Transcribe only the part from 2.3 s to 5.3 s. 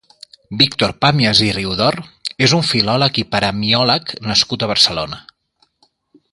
és un filòleg i paremiòleg nascut a Barcelona.